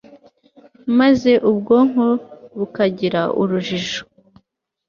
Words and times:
maze 0.99 1.31
ubwonko 1.49 2.05
bukagira 2.57 3.21
urujijo 3.41 4.01